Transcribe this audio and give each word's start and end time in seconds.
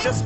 From 0.00 0.22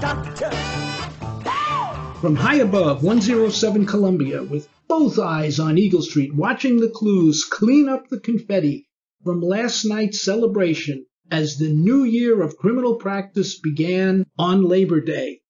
high 2.36 2.60
above 2.60 3.02
107 3.02 3.86
Columbia, 3.86 4.44
with 4.44 4.68
both 4.86 5.18
eyes 5.18 5.58
on 5.58 5.78
Eagle 5.78 6.02
Street, 6.02 6.32
watching 6.32 6.78
the 6.78 6.88
clues 6.88 7.42
clean 7.42 7.88
up 7.88 8.08
the 8.08 8.20
confetti 8.20 8.86
from 9.24 9.40
last 9.40 9.84
night's 9.84 10.22
celebration 10.22 11.06
as 11.28 11.56
the 11.56 11.70
new 11.70 12.04
year 12.04 12.40
of 12.40 12.56
criminal 12.56 12.94
practice 12.94 13.58
began 13.58 14.24
on 14.38 14.62
Labor 14.62 15.00
Day. 15.00 15.40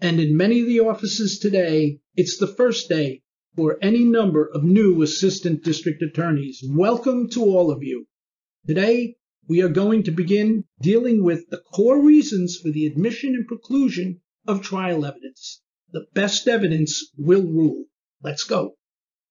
And 0.00 0.20
in 0.20 0.38
many 0.38 0.62
of 0.62 0.68
the 0.68 0.80
offices 0.80 1.38
today, 1.38 1.98
it's 2.16 2.38
the 2.38 2.46
first 2.46 2.88
day 2.88 3.20
for 3.56 3.76
any 3.82 4.04
number 4.04 4.46
of 4.46 4.64
new 4.64 5.02
assistant 5.02 5.62
district 5.62 6.00
attorneys. 6.00 6.64
Welcome 6.66 7.28
to 7.32 7.42
all 7.42 7.70
of 7.70 7.82
you. 7.82 8.06
Today, 8.66 9.16
we 9.48 9.62
are 9.62 9.68
going 9.68 10.02
to 10.02 10.10
begin 10.10 10.64
dealing 10.80 11.22
with 11.22 11.48
the 11.50 11.62
core 11.72 12.04
reasons 12.04 12.56
for 12.56 12.70
the 12.70 12.86
admission 12.86 13.34
and 13.34 13.48
preclusion 13.48 14.20
of 14.46 14.60
trial 14.60 15.04
evidence. 15.04 15.60
The 15.92 16.06
best 16.14 16.48
evidence 16.48 17.12
will 17.16 17.44
rule. 17.44 17.84
Let's 18.22 18.44
go. 18.44 18.76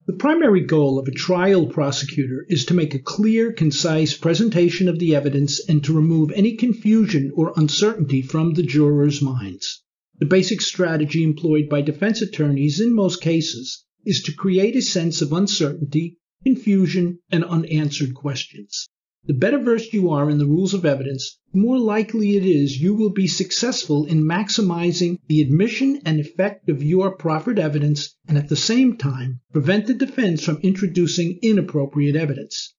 The 0.08 0.14
primary 0.14 0.62
goal 0.62 1.00
of 1.00 1.08
a 1.08 1.12
trial 1.12 1.68
prosecutor 1.68 2.46
is 2.48 2.64
to 2.66 2.74
make 2.74 2.94
a 2.94 3.00
clear, 3.00 3.52
concise 3.52 4.16
presentation 4.16 4.88
of 4.88 5.00
the 5.00 5.16
evidence 5.16 5.60
and 5.68 5.84
to 5.84 5.94
remove 5.94 6.32
any 6.32 6.56
confusion 6.56 7.32
or 7.36 7.54
uncertainty 7.58 8.22
from 8.22 8.54
the 8.54 8.64
jurors' 8.64 9.22
minds. 9.22 9.84
The 10.20 10.28
basic 10.28 10.62
strategy 10.62 11.24
employed 11.24 11.68
by 11.68 11.82
defense 11.82 12.22
attorneys 12.22 12.80
in 12.80 12.96
most 12.96 13.20
cases 13.20 13.84
is 14.06 14.22
to 14.24 14.34
create 14.34 14.76
a 14.76 14.82
sense 14.82 15.22
of 15.22 15.34
uncertainty, 15.34 16.20
confusion, 16.44 17.20
and 17.32 17.44
unanswered 17.44 18.14
questions. 18.14 18.88
The 19.28 19.34
better 19.34 19.58
versed 19.58 19.92
you 19.92 20.12
are 20.12 20.30
in 20.30 20.38
the 20.38 20.46
rules 20.46 20.76
of 20.76 20.86
evidence, 20.86 21.40
the 21.52 21.58
more 21.58 21.80
likely 21.80 22.38
it 22.38 22.46
is 22.46 22.80
you 22.80 22.94
will 22.94 23.10
be 23.10 23.26
successful 23.26 24.06
in 24.06 24.24
maximizing 24.24 25.18
the 25.28 25.42
admission 25.42 26.00
and 26.06 26.20
effect 26.20 26.70
of 26.70 26.84
your 26.84 27.16
proffered 27.16 27.58
evidence 27.58 28.16
and 28.28 28.38
at 28.38 28.50
the 28.50 28.56
same 28.56 28.98
time 28.98 29.40
prevent 29.52 29.88
the 29.88 29.96
defense 29.96 30.44
from 30.44 30.60
introducing 30.62 31.40
inappropriate 31.42 32.16
evidence. 32.16 32.76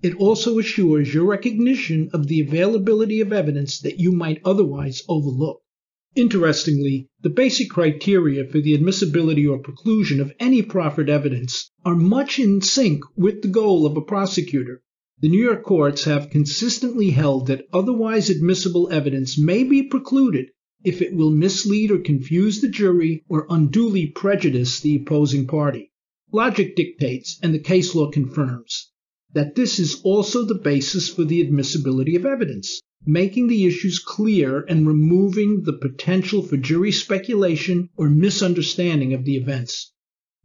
It 0.00 0.14
also 0.14 0.60
assures 0.60 1.12
your 1.12 1.24
recognition 1.24 2.10
of 2.12 2.28
the 2.28 2.42
availability 2.42 3.20
of 3.20 3.32
evidence 3.32 3.80
that 3.80 3.98
you 3.98 4.12
might 4.12 4.40
otherwise 4.44 5.02
overlook. 5.08 5.62
Interestingly, 6.14 7.08
the 7.22 7.30
basic 7.30 7.70
criteria 7.70 8.44
for 8.44 8.60
the 8.60 8.74
admissibility 8.74 9.48
or 9.48 9.60
preclusion 9.60 10.20
of 10.20 10.32
any 10.38 10.62
proffered 10.62 11.10
evidence 11.10 11.72
are 11.84 11.96
much 11.96 12.38
in 12.38 12.60
sync 12.60 13.02
with 13.16 13.42
the 13.42 13.48
goal 13.48 13.84
of 13.84 13.96
a 13.96 14.00
prosecutor. 14.00 14.80
The 15.20 15.28
New 15.28 15.42
York 15.42 15.64
courts 15.64 16.04
have 16.04 16.30
consistently 16.30 17.10
held 17.10 17.48
that 17.48 17.66
otherwise 17.72 18.30
admissible 18.30 18.88
evidence 18.92 19.36
may 19.36 19.64
be 19.64 19.82
precluded 19.82 20.46
if 20.84 21.02
it 21.02 21.12
will 21.12 21.30
mislead 21.32 21.90
or 21.90 21.98
confuse 21.98 22.60
the 22.60 22.68
jury 22.68 23.24
or 23.28 23.44
unduly 23.50 24.06
prejudice 24.06 24.78
the 24.78 24.94
opposing 24.94 25.48
party. 25.48 25.90
Logic 26.32 26.76
dictates, 26.76 27.36
and 27.42 27.52
the 27.52 27.58
case 27.58 27.96
law 27.96 28.08
confirms, 28.12 28.92
that 29.32 29.56
this 29.56 29.80
is 29.80 30.00
also 30.04 30.44
the 30.44 30.54
basis 30.54 31.08
for 31.08 31.24
the 31.24 31.40
admissibility 31.40 32.14
of 32.14 32.24
evidence, 32.24 32.80
making 33.04 33.48
the 33.48 33.64
issues 33.64 33.98
clear 33.98 34.64
and 34.68 34.86
removing 34.86 35.62
the 35.62 35.72
potential 35.72 36.42
for 36.42 36.56
jury 36.56 36.92
speculation 36.92 37.88
or 37.96 38.08
misunderstanding 38.08 39.12
of 39.14 39.24
the 39.24 39.34
events. 39.36 39.92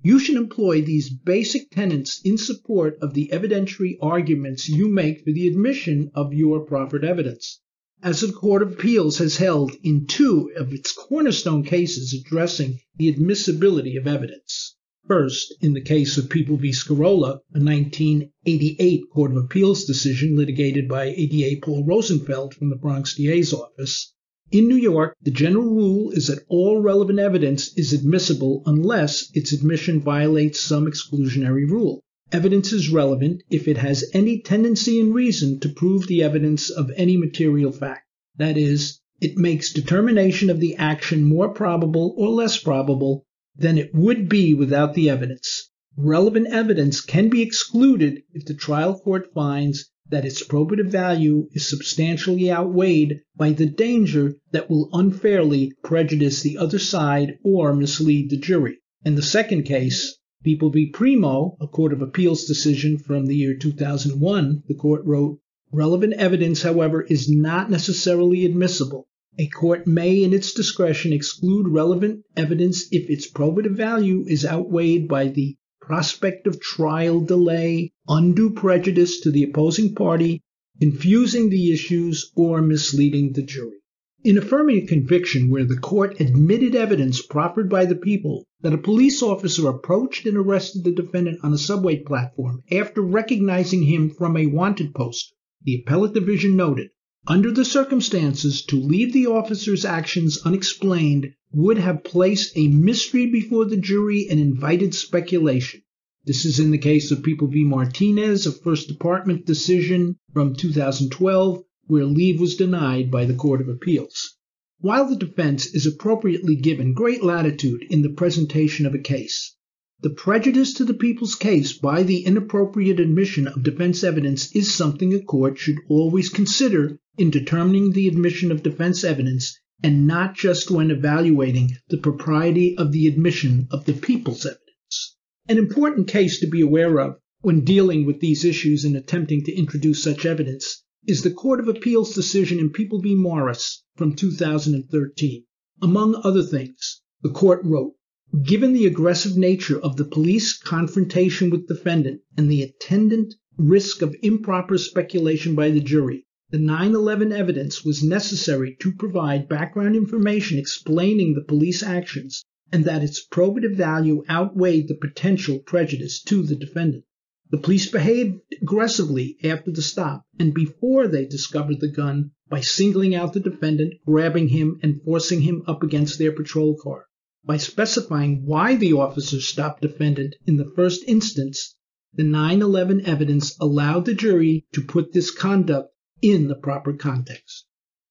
You 0.05 0.19
should 0.19 0.35
employ 0.35 0.81
these 0.81 1.09
basic 1.09 1.71
tenets 1.71 2.19
in 2.25 2.37
support 2.37 2.97
of 3.01 3.13
the 3.13 3.29
evidentiary 3.31 3.95
arguments 4.01 4.67
you 4.67 4.89
make 4.89 5.23
for 5.23 5.31
the 5.31 5.47
admission 5.47 6.11
of 6.13 6.33
your 6.33 6.65
proffered 6.65 7.05
evidence. 7.05 7.61
As 8.01 8.19
the 8.19 8.33
Court 8.33 8.61
of 8.61 8.73
Appeals 8.73 9.19
has 9.19 9.37
held 9.37 9.71
in 9.81 10.05
two 10.05 10.51
of 10.57 10.73
its 10.73 10.91
cornerstone 10.91 11.63
cases 11.63 12.13
addressing 12.13 12.81
the 12.97 13.07
admissibility 13.07 13.95
of 13.95 14.05
evidence. 14.05 14.75
First, 15.07 15.53
in 15.61 15.71
the 15.71 15.79
case 15.79 16.17
of 16.17 16.29
People 16.29 16.57
v. 16.57 16.73
Scarola, 16.73 17.39
a 17.53 17.59
1988 17.63 19.03
Court 19.09 19.31
of 19.31 19.37
Appeals 19.37 19.85
decision 19.85 20.35
litigated 20.35 20.89
by 20.89 21.13
ADA 21.15 21.61
Paul 21.61 21.85
Rosenfeld 21.85 22.55
from 22.55 22.69
the 22.69 22.75
Bronx 22.75 23.15
DA's 23.15 23.53
office, 23.53 24.12
in 24.53 24.67
New 24.67 24.75
York, 24.75 25.15
the 25.23 25.31
general 25.31 25.65
rule 25.65 26.11
is 26.11 26.27
that 26.27 26.45
all 26.47 26.79
relevant 26.79 27.17
evidence 27.17 27.75
is 27.75 27.91
admissible 27.91 28.61
unless 28.67 29.31
its 29.33 29.51
admission 29.51 29.99
violates 29.99 30.59
some 30.59 30.85
exclusionary 30.85 31.67
rule. 31.67 32.03
Evidence 32.31 32.71
is 32.71 32.91
relevant 32.91 33.41
if 33.49 33.67
it 33.67 33.77
has 33.77 34.05
any 34.13 34.41
tendency 34.41 34.99
and 34.99 35.11
reason 35.11 35.59
to 35.59 35.69
prove 35.69 36.05
the 36.05 36.21
evidence 36.21 36.69
of 36.69 36.91
any 36.95 37.17
material 37.17 37.71
fact. 37.71 38.03
That 38.37 38.55
is, 38.55 38.99
it 39.19 39.37
makes 39.37 39.73
determination 39.73 40.51
of 40.51 40.59
the 40.59 40.75
action 40.75 41.23
more 41.23 41.49
probable 41.49 42.13
or 42.15 42.29
less 42.29 42.59
probable 42.59 43.25
than 43.55 43.79
it 43.79 43.89
would 43.95 44.29
be 44.29 44.53
without 44.53 44.93
the 44.93 45.09
evidence. 45.09 45.71
Relevant 45.97 46.45
evidence 46.47 47.01
can 47.01 47.29
be 47.29 47.41
excluded 47.41 48.21
if 48.33 48.45
the 48.45 48.53
trial 48.53 48.99
court 48.99 49.33
finds 49.33 49.89
that 50.13 50.25
its 50.25 50.45
probative 50.45 50.91
value 50.91 51.47
is 51.53 51.67
substantially 51.67 52.51
outweighed 52.51 53.19
by 53.35 53.51
the 53.51 53.65
danger 53.65 54.35
that 54.51 54.69
will 54.69 54.87
unfairly 54.93 55.73
prejudice 55.83 56.43
the 56.43 56.55
other 56.55 56.77
side 56.77 57.33
or 57.43 57.73
mislead 57.73 58.29
the 58.29 58.37
jury. 58.37 58.77
In 59.03 59.15
the 59.15 59.23
second 59.23 59.63
case, 59.63 60.15
People 60.43 60.69
v. 60.69 60.85
Primo, 60.85 61.57
a 61.59 61.67
Court 61.67 61.93
of 61.93 62.01
Appeals 62.01 62.45
decision 62.45 62.97
from 62.97 63.25
the 63.25 63.35
year 63.35 63.55
2001, 63.55 64.63
the 64.67 64.75
court 64.75 65.01
wrote, 65.03 65.39
Relevant 65.71 66.13
evidence, 66.13 66.61
however, 66.61 67.01
is 67.01 67.27
not 67.27 67.71
necessarily 67.71 68.45
admissible. 68.45 69.07
A 69.39 69.47
court 69.47 69.87
may, 69.87 70.21
in 70.21 70.31
its 70.31 70.53
discretion, 70.53 71.11
exclude 71.11 71.67
relevant 71.67 72.23
evidence 72.37 72.85
if 72.91 73.09
its 73.09 73.31
probative 73.31 73.75
value 73.75 74.25
is 74.27 74.45
outweighed 74.45 75.07
by 75.07 75.29
the 75.29 75.55
prospect 75.85 76.47
of 76.47 76.61
trial 76.61 77.19
delay, 77.19 77.91
undue 78.07 78.49
prejudice 78.49 79.19
to 79.19 79.29
the 79.29 79.43
opposing 79.43 79.93
party, 79.93 80.41
confusing 80.79 81.49
the 81.49 81.73
issues, 81.73 82.31
or 82.37 82.61
misleading 82.61 83.33
the 83.33 83.41
jury. 83.43 83.77
In 84.23 84.37
affirming 84.37 84.77
a 84.77 84.87
conviction 84.87 85.49
where 85.49 85.65
the 85.65 85.75
court 85.75 86.21
admitted 86.21 86.73
evidence 86.73 87.21
proffered 87.21 87.69
by 87.69 87.83
the 87.83 87.97
people 87.97 88.45
that 88.61 88.71
a 88.71 88.77
police 88.77 89.21
officer 89.21 89.67
approached 89.67 90.25
and 90.25 90.37
arrested 90.37 90.85
the 90.85 90.91
defendant 90.93 91.39
on 91.43 91.51
a 91.51 91.57
subway 91.57 91.97
platform 91.97 92.63
after 92.71 93.01
recognizing 93.01 93.83
him 93.83 94.09
from 94.09 94.37
a 94.37 94.45
wanted 94.45 94.95
poster, 94.95 95.35
the 95.63 95.75
appellate 95.75 96.13
division 96.13 96.55
noted, 96.55 96.91
under 97.27 97.51
the 97.51 97.65
circumstances, 97.65 98.63
to 98.63 98.77
leave 98.79 99.11
the 99.11 99.27
officer's 99.27 99.83
actions 99.83 100.39
unexplained 100.45 101.33
would 101.53 101.77
have 101.77 102.03
placed 102.03 102.57
a 102.57 102.67
mystery 102.67 103.27
before 103.27 103.65
the 103.65 103.77
jury 103.77 104.27
and 104.27 104.39
invited 104.39 104.93
speculation. 104.93 105.81
This 106.25 106.45
is 106.45 106.59
in 106.59 106.71
the 106.71 106.79
case 106.79 107.11
of 107.11 107.21
People 107.21 107.47
v. 107.47 107.63
Martinez, 107.63 108.47
a 108.47 108.51
First 108.51 108.87
Department 108.87 109.45
decision 109.45 110.17
from 110.33 110.55
2012, 110.55 111.63
where 111.85 112.05
leave 112.05 112.39
was 112.39 112.55
denied 112.55 113.11
by 113.11 113.25
the 113.25 113.35
Court 113.35 113.61
of 113.61 113.69
Appeals. 113.69 114.35
While 114.79 115.07
the 115.07 115.15
defense 115.15 115.67
is 115.75 115.85
appropriately 115.85 116.55
given 116.55 116.93
great 116.93 117.23
latitude 117.23 117.85
in 117.89 118.01
the 118.01 118.09
presentation 118.09 118.85
of 118.85 118.95
a 118.95 118.99
case, 118.99 119.55
the 120.01 120.09
prejudice 120.09 120.73
to 120.73 120.85
the 120.85 120.93
people's 120.93 121.35
case 121.35 121.73
by 121.73 122.03
the 122.03 122.25
inappropriate 122.25 122.99
admission 122.99 123.47
of 123.47 123.63
defense 123.63 124.03
evidence 124.03 124.53
is 124.55 124.73
something 124.73 125.13
a 125.13 125.21
court 125.21 125.57
should 125.59 125.77
always 125.87 126.29
consider 126.29 126.99
in 127.17 127.29
determining 127.29 127.91
the 127.91 128.07
admission 128.07 128.51
of 128.51 128.63
defense 128.63 129.03
evidence 129.03 129.57
and 129.83 130.07
not 130.07 130.33
just 130.33 130.71
when 130.71 130.89
evaluating 130.89 131.69
the 131.89 131.97
propriety 131.97 132.77
of 132.77 132.93
the 132.93 133.05
admission 133.05 133.67
of 133.69 133.83
the 133.83 133.91
people's 133.93 134.45
evidence. 134.45 135.17
An 135.49 135.57
important 135.57 136.07
case 136.07 136.39
to 136.39 136.47
be 136.47 136.61
aware 136.61 137.01
of 137.01 137.17
when 137.41 137.65
dealing 137.65 138.05
with 138.05 138.21
these 138.21 138.45
issues 138.45 138.85
and 138.85 138.95
attempting 138.95 139.43
to 139.43 139.53
introduce 139.53 140.01
such 140.01 140.25
evidence 140.25 140.81
is 141.05 141.21
the 141.21 141.31
Court 141.31 141.59
of 141.59 141.67
Appeals 141.67 142.15
decision 142.15 142.59
in 142.59 142.69
People 142.69 143.01
v. 143.01 143.13
Morris 143.13 143.83
from 143.97 144.15
2013. 144.15 145.43
Among 145.81 146.15
other 146.23 146.43
things, 146.43 147.01
the 147.21 147.29
court 147.29 147.59
wrote, 147.65 147.95
Given 148.41 148.71
the 148.71 148.85
aggressive 148.85 149.35
nature 149.35 149.77
of 149.77 149.97
the 149.97 150.05
police 150.05 150.57
confrontation 150.57 151.49
with 151.49 151.67
defendant 151.67 152.21
and 152.37 152.49
the 152.49 152.63
attendant 152.63 153.35
risk 153.57 154.01
of 154.01 154.15
improper 154.23 154.77
speculation 154.77 155.55
by 155.55 155.69
the 155.71 155.81
jury, 155.81 156.25
the 156.53 156.59
9-11 156.59 157.33
evidence 157.33 157.83
was 157.83 158.03
necessary 158.03 158.77
to 158.79 158.93
provide 158.93 159.49
background 159.49 159.95
information 159.95 160.59
explaining 160.59 161.33
the 161.33 161.41
police 161.41 161.81
actions 161.81 162.45
and 162.71 162.85
that 162.85 163.01
its 163.01 163.25
probative 163.27 163.75
value 163.75 164.23
outweighed 164.29 164.87
the 164.87 164.93
potential 164.93 165.57
prejudice 165.57 166.21
to 166.21 166.43
the 166.43 166.55
defendant. 166.55 167.05
The 167.49 167.57
police 167.57 167.89
behaved 167.89 168.39
aggressively 168.61 169.35
after 169.43 169.71
the 169.71 169.81
stop 169.81 170.21
and 170.37 170.53
before 170.53 171.07
they 171.07 171.25
discovered 171.25 171.79
the 171.79 171.91
gun 171.91 172.29
by 172.49 172.61
singling 172.61 173.15
out 173.15 173.33
the 173.33 173.39
defendant, 173.39 173.95
grabbing 174.05 174.49
him, 174.49 174.79
and 174.83 175.01
forcing 175.01 175.41
him 175.41 175.63
up 175.65 175.81
against 175.81 176.19
their 176.19 176.33
patrol 176.33 176.77
car. 176.77 177.07
By 177.43 177.57
specifying 177.57 178.45
why 178.45 178.75
the 178.75 178.93
officers 178.93 179.47
stopped 179.47 179.81
defendant 179.81 180.35
in 180.45 180.57
the 180.57 180.71
first 180.75 181.03
instance, 181.07 181.75
the 182.13 182.21
9-11 182.21 183.05
evidence 183.07 183.57
allowed 183.59 184.05
the 184.05 184.13
jury 184.13 184.67
to 184.73 184.83
put 184.83 185.13
this 185.13 185.31
conduct 185.31 185.89
in 186.23 186.47
the 186.47 186.55
proper 186.55 186.93
context. 186.93 187.65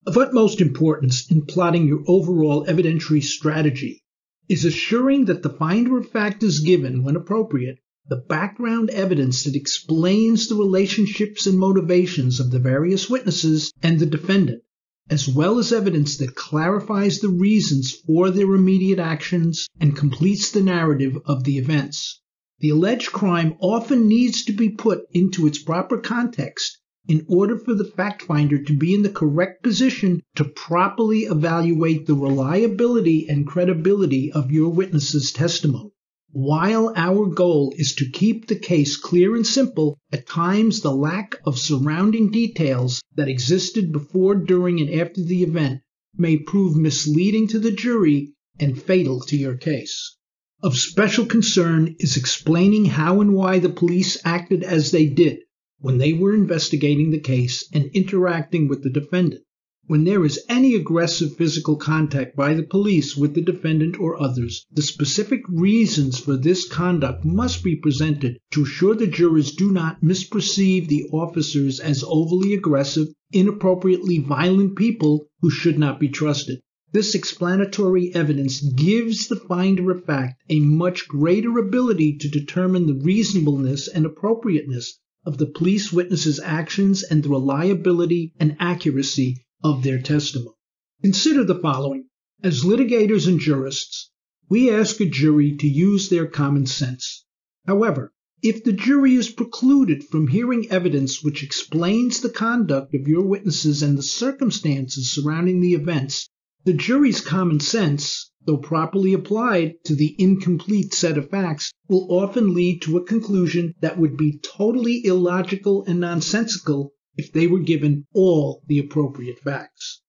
Of 0.05 0.17
utmost 0.17 0.61
importance 0.61 1.31
in 1.31 1.47
plotting 1.47 1.87
your 1.87 2.03
overall 2.05 2.63
evidentiary 2.67 3.23
strategy 3.23 4.03
is 4.47 4.65
assuring 4.65 5.25
that 5.25 5.41
the 5.41 5.49
finder 5.49 5.97
of 5.97 6.11
fact 6.11 6.43
is 6.43 6.59
given, 6.59 7.03
when 7.03 7.15
appropriate, 7.15 7.79
the 8.07 8.17
background 8.17 8.91
evidence 8.91 9.45
that 9.45 9.55
explains 9.55 10.47
the 10.47 10.55
relationships 10.55 11.47
and 11.47 11.57
motivations 11.57 12.39
of 12.39 12.51
the 12.51 12.59
various 12.59 13.09
witnesses 13.09 13.73
and 13.81 13.99
the 13.99 14.05
defendant, 14.05 14.61
as 15.09 15.27
well 15.27 15.57
as 15.57 15.73
evidence 15.73 16.17
that 16.17 16.35
clarifies 16.35 17.17
the 17.19 17.29
reasons 17.29 17.93
for 18.05 18.29
their 18.29 18.53
immediate 18.53 18.99
actions 18.99 19.67
and 19.79 19.97
completes 19.97 20.51
the 20.51 20.61
narrative 20.61 21.17
of 21.25 21.45
the 21.45 21.57
events. 21.57 22.21
The 22.59 22.69
alleged 22.69 23.11
crime 23.11 23.55
often 23.59 24.07
needs 24.07 24.45
to 24.45 24.53
be 24.53 24.69
put 24.69 25.05
into 25.13 25.47
its 25.47 25.57
proper 25.57 25.97
context 25.97 26.77
in 27.05 27.25
order 27.27 27.57
for 27.57 27.73
the 27.73 27.83
fact 27.83 28.21
finder 28.21 28.57
to 28.57 28.73
be 28.73 28.93
in 28.93 29.01
the 29.01 29.09
correct 29.09 29.61
position 29.61 30.21
to 30.35 30.45
properly 30.45 31.23
evaluate 31.23 32.05
the 32.05 32.13
reliability 32.15 33.27
and 33.27 33.45
credibility 33.45 34.31
of 34.31 34.51
your 34.51 34.69
witness's 34.69 35.33
testimony. 35.33 35.91
While 36.31 36.93
our 36.95 37.27
goal 37.27 37.73
is 37.77 37.93
to 37.95 38.09
keep 38.09 38.47
the 38.47 38.55
case 38.55 38.95
clear 38.95 39.35
and 39.35 39.45
simple, 39.45 39.97
at 40.13 40.25
times 40.25 40.79
the 40.79 40.95
lack 40.95 41.35
of 41.45 41.59
surrounding 41.59 42.31
details 42.31 43.03
that 43.15 43.27
existed 43.27 43.91
before, 43.91 44.35
during, 44.35 44.79
and 44.79 44.89
after 44.89 45.21
the 45.21 45.43
event 45.43 45.81
may 46.15 46.37
prove 46.37 46.77
misleading 46.77 47.49
to 47.49 47.59
the 47.59 47.71
jury 47.71 48.33
and 48.59 48.81
fatal 48.81 49.19
to 49.21 49.35
your 49.35 49.57
case. 49.57 50.15
Of 50.63 50.77
special 50.77 51.25
concern 51.25 51.97
is 51.99 52.15
explaining 52.15 52.85
how 52.85 53.19
and 53.19 53.33
why 53.33 53.59
the 53.59 53.67
police 53.67 54.17
acted 54.23 54.63
as 54.63 54.91
they 54.91 55.07
did 55.07 55.39
when 55.83 55.97
they 55.97 56.13
were 56.13 56.33
investigating 56.33 57.11
the 57.11 57.19
case 57.19 57.67
and 57.73 57.91
interacting 57.93 58.69
with 58.69 58.81
the 58.83 58.89
defendant. 58.89 59.41
When 59.85 60.05
there 60.05 60.23
is 60.23 60.39
any 60.47 60.75
aggressive 60.75 61.35
physical 61.35 61.75
contact 61.75 62.37
by 62.37 62.53
the 62.53 62.63
police 62.63 63.17
with 63.17 63.33
the 63.33 63.41
defendant 63.41 63.99
or 63.99 64.17
others, 64.17 64.65
the 64.71 64.81
specific 64.81 65.41
reasons 65.49 66.17
for 66.17 66.37
this 66.37 66.65
conduct 66.69 67.25
must 67.25 67.65
be 67.65 67.75
presented 67.75 68.37
to 68.51 68.63
assure 68.63 68.95
the 68.95 69.07
jurors 69.07 69.51
do 69.51 69.73
not 69.73 70.01
misperceive 70.01 70.87
the 70.87 71.03
officers 71.11 71.81
as 71.81 72.01
overly 72.07 72.53
aggressive, 72.53 73.09
inappropriately 73.33 74.19
violent 74.19 74.77
people 74.77 75.27
who 75.41 75.49
should 75.49 75.77
not 75.77 75.99
be 75.99 76.07
trusted. 76.07 76.61
This 76.93 77.13
explanatory 77.13 78.15
evidence 78.15 78.61
gives 78.61 79.27
the 79.27 79.35
finder 79.35 79.91
of 79.91 80.05
fact 80.05 80.41
a 80.47 80.61
much 80.61 81.09
greater 81.09 81.57
ability 81.57 82.15
to 82.19 82.29
determine 82.29 82.85
the 82.87 83.01
reasonableness 83.03 83.89
and 83.89 84.05
appropriateness 84.05 84.97
of 85.25 85.37
the 85.37 85.45
police 85.45 85.91
witnesses' 85.93 86.39
actions 86.39 87.03
and 87.03 87.23
the 87.23 87.29
reliability 87.29 88.33
and 88.39 88.55
accuracy 88.59 89.45
of 89.63 89.83
their 89.83 90.01
testimony. 90.01 90.55
Consider 91.01 91.43
the 91.43 91.59
following. 91.59 92.05
As 92.41 92.63
litigators 92.63 93.27
and 93.27 93.39
jurists, 93.39 94.11
we 94.49 94.69
ask 94.69 94.99
a 94.99 95.05
jury 95.05 95.55
to 95.57 95.67
use 95.67 96.09
their 96.09 96.27
common 96.27 96.65
sense. 96.65 97.25
However, 97.65 98.11
if 98.41 98.65
the 98.65 98.73
jury 98.73 99.15
is 99.15 99.29
precluded 99.29 100.03
from 100.03 100.27
hearing 100.27 100.69
evidence 100.69 101.23
which 101.23 101.43
explains 101.43 102.19
the 102.19 102.29
conduct 102.29 102.93
of 102.93 103.07
your 103.07 103.23
witnesses 103.23 103.81
and 103.81 103.97
the 103.97 104.03
circumstances 104.03 105.09
surrounding 105.09 105.61
the 105.61 105.73
events, 105.73 106.27
the 106.65 106.73
jury's 106.73 107.21
common 107.21 107.61
sense 107.61 108.29
though 108.45 108.57
properly 108.57 109.13
applied 109.13 109.73
to 109.85 109.95
the 109.95 110.15
incomplete 110.17 110.93
set 110.93 111.17
of 111.17 111.29
facts, 111.29 111.71
will 111.87 112.05
often 112.09 112.53
lead 112.53 112.81
to 112.81 112.97
a 112.97 113.03
conclusion 113.03 113.73
that 113.79 113.97
would 113.97 114.17
be 114.17 114.37
totally 114.39 115.05
illogical 115.05 115.83
and 115.85 115.99
nonsensical 115.99 116.93
if 117.15 117.31
they 117.31 117.47
were 117.47 117.59
given 117.59 118.05
all 118.13 118.61
the 118.67 118.79
appropriate 118.79 119.39
facts. 119.39 120.01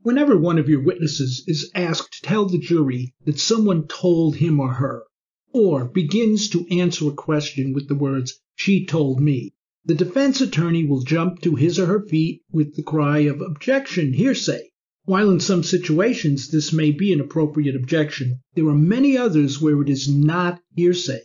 Whenever 0.00 0.38
one 0.38 0.56
of 0.56 0.68
your 0.68 0.80
witnesses 0.82 1.42
is 1.46 1.70
asked 1.74 2.12
to 2.12 2.22
tell 2.22 2.46
the 2.46 2.58
jury 2.58 3.12
that 3.24 3.38
someone 3.38 3.86
told 3.88 4.36
him 4.36 4.60
or 4.60 4.74
her, 4.74 5.02
or 5.52 5.84
begins 5.84 6.48
to 6.48 6.66
answer 6.70 7.08
a 7.08 7.12
question 7.12 7.72
with 7.72 7.88
the 7.88 7.94
words, 7.94 8.40
she 8.54 8.86
told 8.86 9.20
me, 9.20 9.52
the 9.84 9.94
defense 9.94 10.40
attorney 10.40 10.84
will 10.84 11.02
jump 11.02 11.40
to 11.42 11.54
his 11.54 11.78
or 11.78 11.86
her 11.86 12.06
feet 12.06 12.42
with 12.50 12.74
the 12.74 12.82
cry 12.82 13.18
of 13.18 13.40
objection, 13.40 14.12
hearsay, 14.12 14.70
while 15.06 15.30
in 15.30 15.38
some 15.38 15.62
situations 15.62 16.48
this 16.48 16.72
may 16.72 16.90
be 16.90 17.12
an 17.12 17.20
appropriate 17.20 17.76
objection, 17.76 18.40
there 18.56 18.66
are 18.66 18.74
many 18.74 19.16
others 19.16 19.60
where 19.60 19.80
it 19.80 19.88
is 19.88 20.08
not 20.08 20.60
hearsay. 20.74 21.20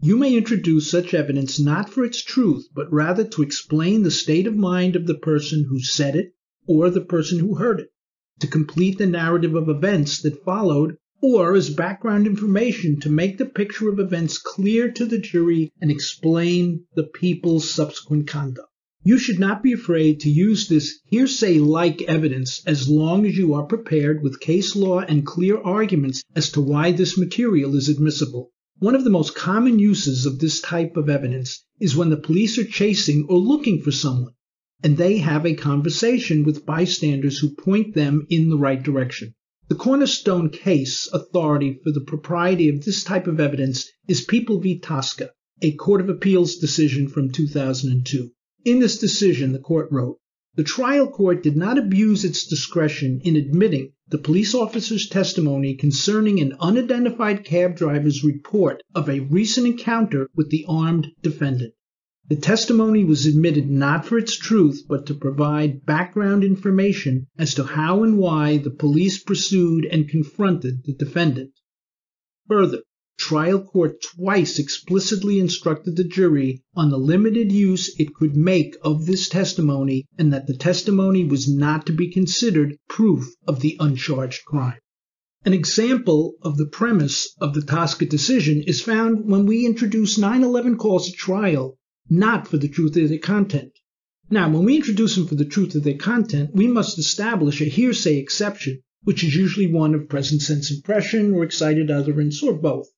You 0.00 0.16
may 0.16 0.36
introduce 0.36 0.88
such 0.88 1.14
evidence 1.14 1.58
not 1.58 1.90
for 1.90 2.04
its 2.04 2.22
truth, 2.22 2.68
but 2.72 2.92
rather 2.92 3.24
to 3.24 3.42
explain 3.42 4.02
the 4.02 4.10
state 4.12 4.46
of 4.46 4.56
mind 4.56 4.94
of 4.94 5.08
the 5.08 5.18
person 5.18 5.66
who 5.68 5.80
said 5.80 6.14
it 6.14 6.32
or 6.66 6.90
the 6.90 7.00
person 7.00 7.40
who 7.40 7.56
heard 7.56 7.80
it, 7.80 7.90
to 8.38 8.46
complete 8.46 8.98
the 8.98 9.06
narrative 9.06 9.56
of 9.56 9.68
events 9.68 10.22
that 10.22 10.44
followed, 10.44 10.96
or 11.20 11.54
as 11.54 11.70
background 11.70 12.26
information 12.26 13.00
to 13.00 13.08
make 13.08 13.38
the 13.38 13.46
picture 13.46 13.88
of 13.88 13.98
events 13.98 14.38
clear 14.38 14.90
to 14.92 15.06
the 15.06 15.18
jury 15.18 15.72
and 15.80 15.90
explain 15.90 16.84
the 16.94 17.04
people's 17.04 17.68
subsequent 17.68 18.28
conduct. 18.28 18.68
You 19.06 19.18
should 19.18 19.38
not 19.38 19.62
be 19.62 19.74
afraid 19.74 20.20
to 20.20 20.30
use 20.30 20.66
this 20.66 20.98
hearsay 21.10 21.58
like 21.58 22.00
evidence 22.00 22.62
as 22.64 22.88
long 22.88 23.26
as 23.26 23.36
you 23.36 23.52
are 23.52 23.66
prepared 23.66 24.22
with 24.22 24.40
case 24.40 24.74
law 24.74 25.00
and 25.00 25.26
clear 25.26 25.58
arguments 25.58 26.22
as 26.34 26.50
to 26.52 26.62
why 26.62 26.90
this 26.90 27.18
material 27.18 27.76
is 27.76 27.90
admissible. 27.90 28.50
One 28.78 28.94
of 28.94 29.04
the 29.04 29.10
most 29.10 29.34
common 29.34 29.78
uses 29.78 30.24
of 30.24 30.38
this 30.38 30.62
type 30.62 30.96
of 30.96 31.10
evidence 31.10 31.66
is 31.78 31.94
when 31.94 32.08
the 32.08 32.16
police 32.16 32.56
are 32.56 32.64
chasing 32.64 33.26
or 33.28 33.36
looking 33.36 33.82
for 33.82 33.92
someone, 33.92 34.32
and 34.82 34.96
they 34.96 35.18
have 35.18 35.44
a 35.44 35.52
conversation 35.52 36.42
with 36.42 36.64
bystanders 36.64 37.38
who 37.38 37.50
point 37.50 37.92
them 37.92 38.26
in 38.30 38.48
the 38.48 38.56
right 38.56 38.82
direction. 38.82 39.34
The 39.68 39.74
cornerstone 39.74 40.48
case 40.48 41.10
authority 41.12 41.78
for 41.84 41.90
the 41.90 42.00
propriety 42.00 42.70
of 42.70 42.82
this 42.86 43.04
type 43.04 43.26
of 43.26 43.38
evidence 43.38 43.86
is 44.08 44.24
People 44.24 44.60
v. 44.60 44.78
Tosca, 44.78 45.32
a 45.60 45.72
Court 45.72 46.00
of 46.00 46.08
Appeals 46.08 46.56
decision 46.56 47.08
from 47.08 47.30
2002. 47.30 48.30
In 48.64 48.78
this 48.78 48.96
decision, 48.98 49.52
the 49.52 49.58
court 49.58 49.92
wrote, 49.92 50.18
the 50.54 50.64
trial 50.64 51.06
court 51.06 51.42
did 51.42 51.54
not 51.54 51.76
abuse 51.76 52.24
its 52.24 52.46
discretion 52.46 53.20
in 53.22 53.36
admitting 53.36 53.92
the 54.08 54.16
police 54.16 54.54
officer's 54.54 55.06
testimony 55.06 55.74
concerning 55.74 56.40
an 56.40 56.54
unidentified 56.58 57.44
cab 57.44 57.76
driver's 57.76 58.24
report 58.24 58.82
of 58.94 59.10
a 59.10 59.20
recent 59.20 59.66
encounter 59.66 60.30
with 60.34 60.48
the 60.48 60.64
armed 60.66 61.08
defendant. 61.20 61.74
The 62.28 62.36
testimony 62.36 63.04
was 63.04 63.26
admitted 63.26 63.68
not 63.68 64.06
for 64.06 64.16
its 64.16 64.34
truth, 64.34 64.84
but 64.88 65.04
to 65.08 65.14
provide 65.14 65.84
background 65.84 66.42
information 66.42 67.26
as 67.36 67.52
to 67.56 67.64
how 67.64 68.02
and 68.02 68.16
why 68.16 68.56
the 68.56 68.70
police 68.70 69.22
pursued 69.22 69.84
and 69.84 70.08
confronted 70.08 70.84
the 70.84 70.94
defendant. 70.94 71.50
Further, 72.48 72.80
trial 73.16 73.58
court 73.58 74.02
twice 74.02 74.58
explicitly 74.58 75.38
instructed 75.38 75.96
the 75.96 76.04
jury 76.04 76.62
on 76.76 76.90
the 76.90 76.98
limited 76.98 77.50
use 77.50 77.90
it 77.98 78.12
could 78.12 78.36
make 78.36 78.76
of 78.82 79.06
this 79.06 79.30
testimony 79.30 80.04
and 80.18 80.30
that 80.30 80.46
the 80.46 80.54
testimony 80.54 81.24
was 81.24 81.48
not 81.48 81.86
to 81.86 81.92
be 81.92 82.10
considered 82.10 82.76
proof 82.86 83.34
of 83.46 83.60
the 83.60 83.78
uncharged 83.80 84.44
crime. 84.44 84.78
An 85.42 85.54
example 85.54 86.34
of 86.42 86.58
the 86.58 86.66
premise 86.66 87.34
of 87.40 87.54
the 87.54 87.62
Tosca 87.62 88.04
decision 88.04 88.62
is 88.62 88.82
found 88.82 89.24
when 89.24 89.46
we 89.46 89.64
introduce 89.64 90.18
911 90.18 90.76
calls 90.76 91.08
at 91.08 91.14
trial 91.14 91.78
not 92.10 92.46
for 92.46 92.58
the 92.58 92.68
truth 92.68 92.94
of 92.98 93.08
their 93.08 93.18
content. 93.18 93.72
Now, 94.28 94.50
when 94.50 94.64
we 94.64 94.76
introduce 94.76 95.14
them 95.14 95.26
for 95.26 95.34
the 95.34 95.46
truth 95.46 95.74
of 95.74 95.82
their 95.82 95.96
content, 95.96 96.50
we 96.54 96.68
must 96.68 96.98
establish 96.98 97.62
a 97.62 97.64
hearsay 97.64 98.18
exception, 98.18 98.82
which 99.02 99.24
is 99.24 99.34
usually 99.34 99.72
one 99.72 99.94
of 99.94 100.10
present 100.10 100.42
sense 100.42 100.70
impression 100.70 101.32
or 101.32 101.42
excited 101.42 101.90
utterance 101.90 102.42
or 102.42 102.52
both. 102.52 102.88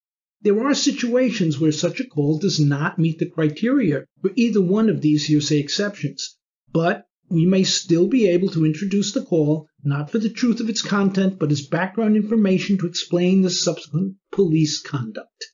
There 0.43 0.63
are 0.63 0.75
situations 0.75 1.59
where 1.59 1.73
such 1.73 1.99
a 1.99 2.07
call 2.07 2.39
does 2.39 2.61
not 2.61 2.99
meet 2.99 3.19
the 3.19 3.31
criteria 3.31 4.05
for 4.21 4.33
either 4.37 4.61
one 4.61 4.91
of 4.91 5.01
these 5.01 5.25
hearsay 5.25 5.59
exceptions, 5.59 6.37
but 6.71 7.07
we 7.31 7.47
may 7.47 7.65
still 7.65 8.07
be 8.07 8.29
able 8.29 8.51
to 8.51 8.67
introduce 8.67 9.13
the 9.13 9.23
call 9.23 9.67
not 9.83 10.11
for 10.11 10.19
the 10.19 10.29
truth 10.29 10.61
of 10.61 10.69
its 10.69 10.83
content, 10.83 11.39
but 11.39 11.51
as 11.51 11.67
background 11.67 12.17
information 12.17 12.77
to 12.77 12.87
explain 12.87 13.41
the 13.41 13.49
subsequent 13.49 14.17
police 14.31 14.83
conduct. 14.83 15.47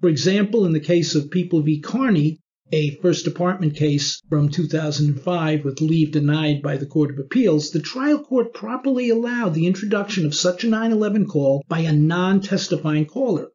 For 0.00 0.08
example, 0.08 0.64
in 0.64 0.72
the 0.72 0.80
case 0.80 1.14
of 1.14 1.30
People 1.30 1.60
v. 1.60 1.78
Carney, 1.78 2.40
a 2.72 2.96
First 3.02 3.26
Department 3.26 3.76
case 3.76 4.22
from 4.30 4.48
2005 4.48 5.64
with 5.64 5.82
leave 5.82 6.12
denied 6.12 6.62
by 6.62 6.78
the 6.78 6.86
Court 6.86 7.10
of 7.10 7.18
Appeals, 7.18 7.72
the 7.72 7.80
trial 7.80 8.24
court 8.24 8.54
properly 8.54 9.10
allowed 9.10 9.52
the 9.52 9.66
introduction 9.66 10.24
of 10.24 10.34
such 10.34 10.64
a 10.64 10.68
911 10.68 11.26
call 11.26 11.62
by 11.68 11.80
a 11.80 11.92
non 11.92 12.40
testifying 12.40 13.04
caller. 13.04 13.50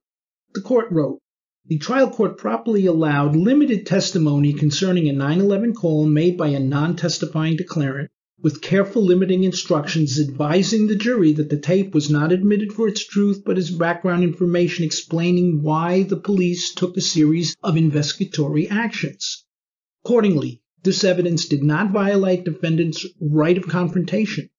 The 0.56 0.62
court 0.62 0.92
wrote, 0.92 1.20
the 1.66 1.80
trial 1.80 2.12
court 2.12 2.38
properly 2.38 2.86
allowed 2.86 3.36
limited 3.36 3.88
testimony 3.88 4.54
concerning 4.54 5.10
a 5.10 5.14
9-11 5.14 5.74
call 5.74 6.06
made 6.06 6.38
by 6.38 6.50
a 6.50 6.60
non 6.60 6.96
testifying 6.96 7.58
declarant, 7.58 8.10
with 8.40 8.62
careful 8.62 9.04
limiting 9.04 9.46
instructions 9.46 10.20
advising 10.20 10.86
the 10.86 10.96
jury 10.96 11.32
that 11.32 11.50
the 11.50 11.58
tape 11.58 11.96
was 11.96 12.12
not 12.12 12.32
admitted 12.32 12.72
for 12.72 12.88
its 12.88 13.04
truth 13.04 13.42
but 13.44 13.58
as 13.58 13.72
background 13.72 14.24
information 14.24 14.86
explaining 14.86 15.64
why 15.64 16.04
the 16.04 16.18
police 16.18 16.72
took 16.72 16.96
a 16.98 17.02
series 17.02 17.56
of 17.64 17.76
investigatory 17.76 18.70
actions. 18.70 19.46
Accordingly, 20.06 20.62
this 20.84 21.04
evidence 21.04 21.48
did 21.48 21.64
not 21.64 21.92
violate 21.92 22.44
defendant's 22.44 23.08
right 23.20 23.58
of 23.58 23.68
confrontation. 23.68 24.52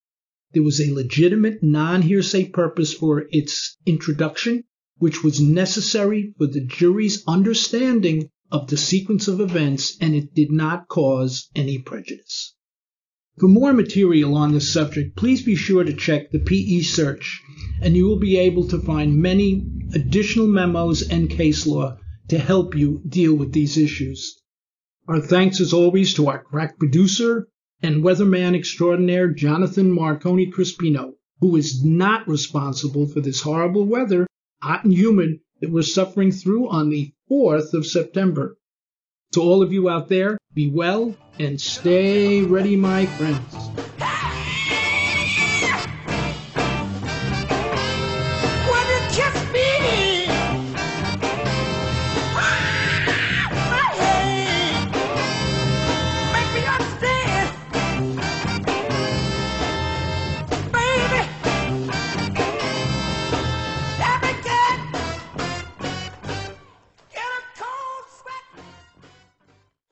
There 0.55 0.65
was 0.65 0.81
a 0.81 0.93
legitimate 0.93 1.63
non 1.63 2.03
hearsay 2.03 2.47
purpose 2.47 2.93
for 2.93 3.27
its 3.31 3.77
introduction, 3.87 4.65
which 4.99 5.23
was 5.23 5.41
necessary 5.41 6.33
for 6.39 6.47
the 6.47 6.65
jury's 6.65 7.23
understanding 7.27 8.31
of 8.51 8.69
the 8.69 8.77
sequence 8.77 9.27
of 9.29 9.41
events, 9.41 9.97
and 10.01 10.15
it 10.15 10.35
did 10.35 10.51
not 10.51 10.87
cause 10.89 11.49
any 11.57 11.79
prejudice. 11.79 12.55
For 13.39 13.49
more 13.49 13.73
material 13.73 14.37
on 14.37 14.53
this 14.53 14.73
subject, 14.73 15.17
please 15.17 15.43
be 15.43 15.57
sure 15.57 15.83
to 15.83 15.93
check 15.93 16.31
the 16.31 16.39
PE 16.39 16.83
search, 16.83 17.43
and 17.83 17.97
you 17.97 18.07
will 18.07 18.21
be 18.21 18.37
able 18.37 18.69
to 18.69 18.79
find 18.79 19.21
many 19.21 19.67
additional 19.93 20.47
memos 20.47 21.03
and 21.03 21.29
case 21.29 21.67
law 21.67 21.99
to 22.29 22.39
help 22.39 22.77
you 22.77 23.03
deal 23.09 23.35
with 23.35 23.53
these 23.53 23.77
issues. 23.77 24.41
Our 25.09 25.21
thanks, 25.21 25.61
as 25.61 25.73
always, 25.73 26.15
to 26.15 26.29
our 26.29 26.43
crack 26.43 26.79
producer 26.79 27.49
and 27.83 28.05
weatherman 28.05 28.55
extraordinaire, 28.55 29.31
Jonathan 29.33 29.91
Marconi 29.91 30.51
Crispino, 30.51 31.15
who 31.41 31.57
is 31.57 31.85
not 31.85 32.29
responsible 32.29 33.07
for 33.07 33.21
this 33.21 33.41
horrible 33.41 33.85
weather, 33.85 34.27
hot 34.63 34.85
and 34.85 34.93
humid, 34.93 35.41
that 35.61 35.71
we're 35.71 35.83
suffering 35.83 36.33
through 36.33 36.69
on 36.69 36.91
the 36.91 37.13
4th 37.31 37.75
of 37.75 37.87
September. 37.87 38.57
To 39.33 39.41
all 39.41 39.63
of 39.63 39.73
you 39.73 39.89
out 39.89 40.09
there, 40.09 40.39
be 40.53 40.71
well 40.71 41.17
and 41.39 41.61
stay 41.61 42.43
ready, 42.43 42.77
my 42.77 43.07
friends. 43.07 43.84